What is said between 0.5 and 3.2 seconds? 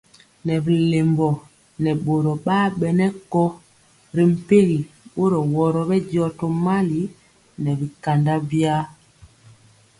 bɛ lɛmbɔ nɛ boro bar bɛnɛ